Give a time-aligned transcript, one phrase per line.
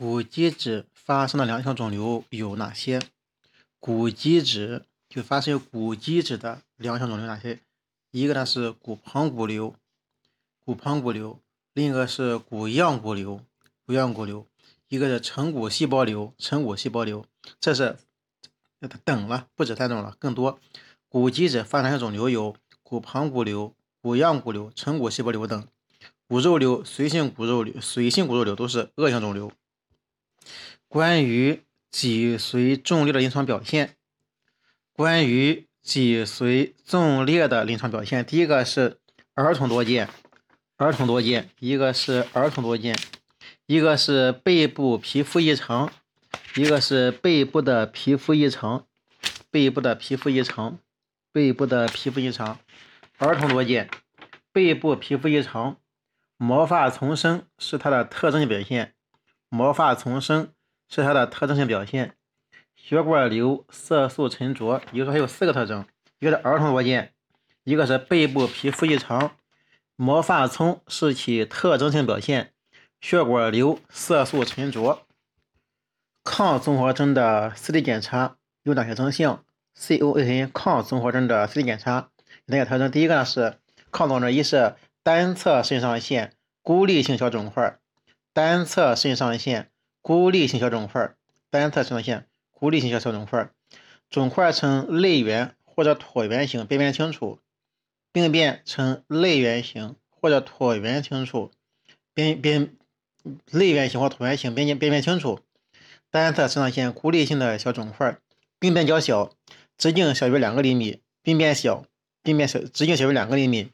[0.00, 3.02] 骨基质发生的良性肿瘤有哪些？
[3.78, 7.60] 骨基质就发生骨基质的良性肿瘤哪些？
[8.10, 9.74] 一个呢是骨盆骨瘤，
[10.64, 11.36] 骨盆骨瘤；
[11.74, 13.42] 另一个是骨样骨瘤，
[13.84, 14.46] 骨样骨瘤；
[14.88, 17.26] 一个是成骨细胞瘤，成骨细胞瘤。
[17.60, 17.98] 这是
[19.04, 20.58] 等了，不止三种了，更多。
[21.10, 25.68] 骨基质发生性肿瘤有骨盆骨瘤、骨样骨瘤、成骨细胞瘤等。
[26.26, 29.52] 骨肉瘤、髓性骨肉瘤、髓性骨肉瘤都是恶性肿瘤。
[30.88, 33.96] 关于脊髓纵裂的临床表现，
[34.92, 38.98] 关于脊髓纵裂的临床表现，第一个是
[39.34, 40.08] 儿童多见，
[40.76, 42.96] 儿童多见，一个是儿童多见，
[43.66, 45.92] 一个是背部皮肤异常，
[46.56, 48.86] 一个是背部的皮肤异常，
[49.50, 50.78] 背部的皮肤异常，
[51.32, 52.58] 背部的皮肤异常，
[53.18, 53.88] 儿童多见，
[54.52, 55.76] 背部皮肤异常。
[56.36, 58.94] 毛发丛生是它的特征表现，
[59.50, 60.52] 毛发丛生
[60.88, 62.14] 是它的特征性表现。
[62.74, 65.84] 血管瘤、色素沉着，也就说还有四个特征：
[66.18, 67.12] 一个是儿童多见，
[67.64, 69.32] 一个是背部皮肤异常，
[69.96, 72.52] 毛发丛是其特征性表现，
[73.02, 75.02] 血管瘤、色素沉着。
[76.24, 79.44] 抗综合征的 CT 检查有哪些征象
[79.76, 82.08] ？COA 抗综合征的 CT 检查
[82.46, 82.90] 有哪些特征？
[82.90, 83.58] 第一个呢是
[83.90, 84.76] 抗综合征，一是。
[85.02, 87.78] 单侧肾上腺孤立性小肿块，
[88.32, 91.14] 单侧肾上腺孤立性小肿块，
[91.50, 93.50] 单侧肾上腺孤立性小小肿块，
[94.08, 97.40] 肿块呈类圆或者椭圆形，边边清楚，
[98.12, 101.50] 病变呈类圆形或者椭圆清楚，
[102.14, 102.76] 边边
[103.50, 105.40] 类圆形或椭圆形，边边边边清楚，
[106.10, 108.18] 单侧肾上腺孤立性的小肿块，
[108.58, 109.32] 病变较小，
[109.76, 111.84] 直径小于两个厘米，病变小，
[112.22, 113.70] 病变小，直径小于两个厘米。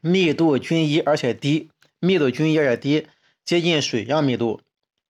[0.00, 3.08] 密度均一而且低，密度均一而且低，
[3.46, 4.60] 接近水样密度。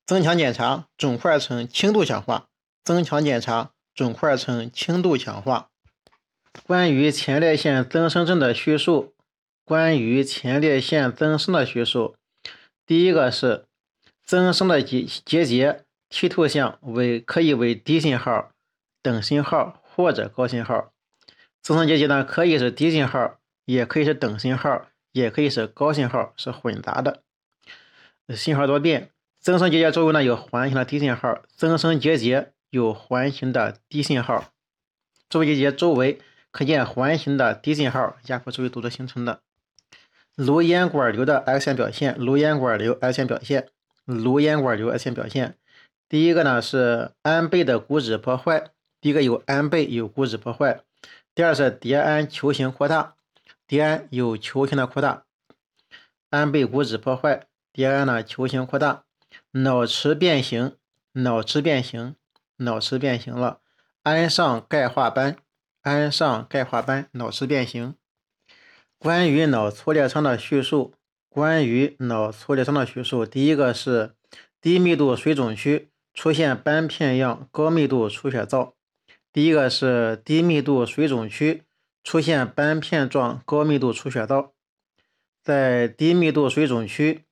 [0.04, 2.46] 增强检查，肿块呈轻度强化。
[2.84, 5.70] 增强检查，肿块呈轻度强化。
[6.64, 9.14] 关于前列腺增生症的叙述，
[9.64, 12.14] 关于前列腺增生的叙述，
[12.86, 13.64] 第一个是
[14.22, 18.50] 增生的结结节 T 图像为可以为低信号、
[19.02, 20.92] 等信号或者高信号。
[21.62, 23.38] 增生结节呢，可以是低信号。
[23.64, 27.24] 也可以是等信号，也可以是高信号，是混杂的，
[28.34, 29.10] 信号多变。
[29.38, 34.52] 增生结节周围呢有环形的低信号，增生结节有环形的低信号，
[35.28, 36.18] 周围结节周围
[36.50, 39.40] 可见环形的低信号，压迫周围组织形成的。
[40.34, 43.68] 颅咽管瘤的 X 线表现，颅咽管瘤 X 线表现，
[44.04, 45.56] 颅咽管瘤 X 线表现。
[46.08, 48.70] 第一个呢是安倍的骨质破坏，
[49.00, 50.80] 第一个有安倍有骨质破坏，
[51.34, 53.14] 第二是蝶鞍球形扩大。
[53.68, 55.24] 蝶鞍有球形的扩大，
[56.30, 59.04] 安倍骨质破坏，第二呢球形扩大，
[59.50, 60.78] 脑池变形，
[61.12, 62.16] 脑池变形，
[62.56, 63.60] 脑池变形了，
[64.02, 65.36] 鞍上钙化斑，
[65.82, 67.94] 鞍上钙化斑，脑池变形。
[68.96, 70.94] 关于脑挫裂伤的叙述，
[71.28, 74.14] 关于脑挫裂伤的叙述，第一个是
[74.62, 78.72] 低密度水肿区出现斑片样高密度出血灶，
[79.30, 81.64] 第一个是低密度水肿区。
[82.02, 84.54] 出现斑片状高密度出血灶，
[85.42, 87.25] 在低密度水肿区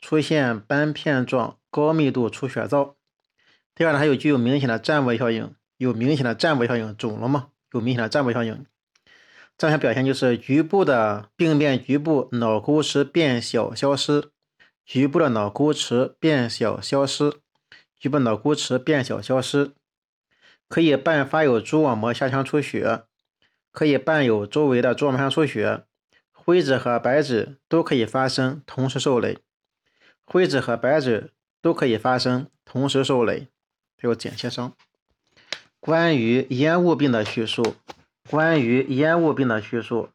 [0.00, 2.96] 出现斑片状高密度出血灶。
[3.74, 7.48] 第二呢，还有具有明显的占位效应，有明显的占位效应，肿了吗？
[7.72, 8.64] 有明显的占位效应。
[9.58, 14.30] 这样表现就是局部的病变，局部脑沟池变小消失，
[14.84, 17.32] 局部的脑沟池变小消失，
[17.98, 19.72] 局部脑沟池变小消失，
[20.68, 23.04] 可以伴发有蛛网膜下腔出血。
[23.72, 25.84] 可以伴有周围的蛛网膜出血，
[26.32, 29.36] 灰质和白质都可以发生，同时受累。
[30.26, 31.30] 灰质和白质
[31.62, 33.48] 都可以发生，同时受累。
[33.98, 34.74] 还有剪切伤。
[35.80, 37.76] 关于烟雾病的叙述，
[38.28, 40.10] 关于烟雾病的叙述，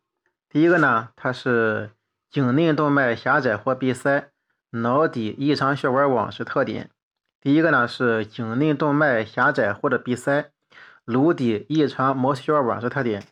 [0.49, 1.89] 第一个呢，它是
[2.29, 4.29] 颈内动脉狭窄或闭塞，
[4.71, 6.91] 脑底异常血管网是特点。
[7.39, 10.51] 第一个呢是颈内动脉狭窄或者闭塞，
[11.05, 13.23] 颅底异常毛细血管网是特点。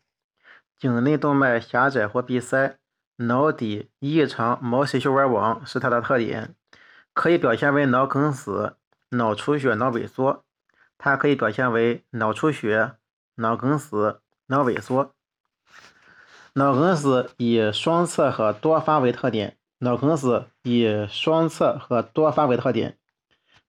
[0.79, 2.77] 颈内动脉狭窄或闭塞，
[3.17, 6.55] 脑底异常毛细血管网是它的特点，
[7.19, 8.77] 可以表现为脑梗死、
[9.09, 10.45] 脑出血、脑萎缩。
[10.97, 12.93] 它可以表现为脑出血、
[13.35, 15.13] 脑梗死、脑萎缩。
[16.53, 19.57] 脑梗死以双侧和多发为特点。
[19.79, 22.97] 脑梗死以双侧和多发为特点。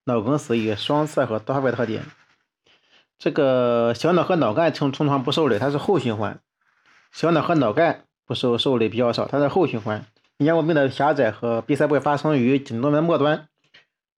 [0.05, 2.05] 脑梗死以双侧和多发为特点。
[3.19, 6.41] 这个小脑和脑干通通常不受累，它是后循环。
[7.11, 10.07] 小脑和脑干不受受累比较少，它是后循环。
[10.41, 13.51] 烟雾病的狭窄和闭塞部位发生于颈动脉末端，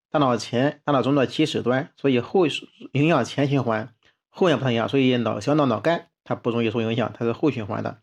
[0.09, 3.93] 大脑前、大脑中的起始端，所以后影响前循环，
[4.31, 4.89] 后面不太一样。
[4.89, 7.99] 所以脑小脑、脑干它不容易受影响，它是后循环的。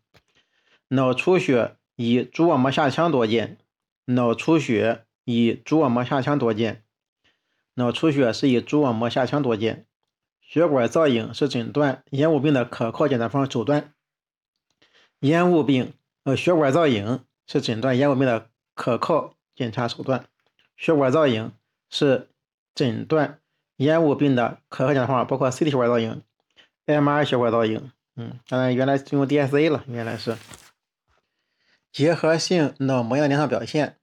[0.88, 3.56] 脑出血以蛛网膜下腔多见。
[4.04, 6.82] 脑出血以蛛网膜下腔多见。
[7.76, 9.86] 脑出血是以蛛网膜下腔多见。
[10.42, 13.94] 血管造影是诊断烟雾病的可靠检查方手段。
[15.20, 15.94] 烟雾病，
[16.24, 20.24] 呃，血管造影是诊断烟雾病的可靠检查手段。
[20.76, 21.52] 血管造影
[21.90, 22.28] 是
[22.76, 23.40] 诊断
[23.78, 26.22] 烟雾病的可靠检查方法，包括 CT 血管造影、
[26.86, 27.90] MR 血管造影。
[28.14, 30.36] 嗯，当然原来用 DSA 了，原来是。
[31.90, 33.96] 结核性脑膜炎临床表现，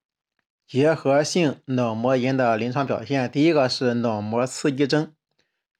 [0.66, 5.14] 结核性脑膜炎的临床表现，第一个是脑膜刺激征。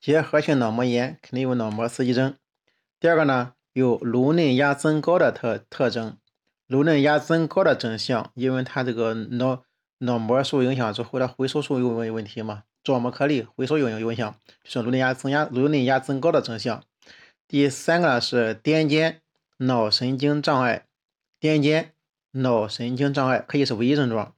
[0.01, 2.35] 结核性脑膜炎肯定有脑膜刺激征。
[2.99, 6.18] 第二个呢，有颅内压增高的特特征，
[6.69, 9.65] 颅内压增高的征象，因为它这个脑
[9.99, 16.85] 脑膜受影响之后，它回收术有有问题嘛，蛛膜颗粒回收有影响，就是颅内压增压颅内压增高的征象。
[17.49, 19.17] 第三个呢是癫痫
[19.57, 20.87] 脑神经障碍，
[21.41, 21.89] 癫痫
[22.31, 24.35] 脑神经障碍可以是唯一症状。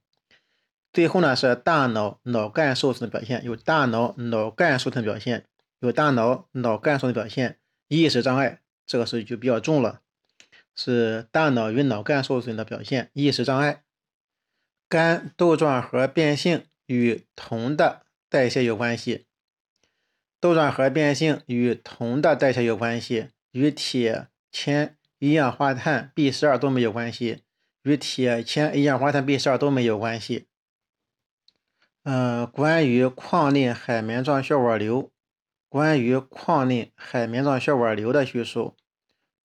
[0.91, 5.45] 最后呢是大脑脑干受损的表现，有大脑脑干受损表现。
[5.79, 7.57] 有大脑脑干受损表现，
[7.87, 10.01] 意识障碍，这个是就比较重了，
[10.83, 13.83] 是大脑与脑干受损的表现，意识障碍。
[14.89, 19.27] 肝窦状核变性与铜的代谢有关系，
[20.39, 27.43] 窦状核变性与铜的代谢有关系，与铁、铅、一氧化碳 B 十二都没有关系，
[27.83, 30.47] 与铁、铅、一氧化碳 B 十二都没有关系。
[32.03, 35.11] 嗯，关于眶内海绵状血管瘤。
[35.69, 38.75] 关于眶内海绵状血管瘤的叙述，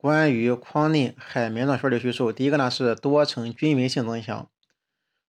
[0.06, 4.48] 关于眶内海绵状血管瘤叙述，第一个呢是多层均匀性增强，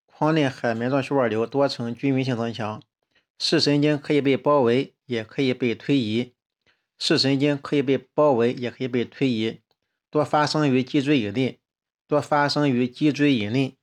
[0.06, 2.80] 眶内海绵状血管瘤多层均匀性增强，
[3.40, 6.36] 视神经可以被包围，也可以被推移，
[7.00, 9.62] 视神经可以被包围，也可以被推移，
[10.12, 11.60] 多发生于脊椎以内，
[12.08, 13.76] 多发生于脊椎以内，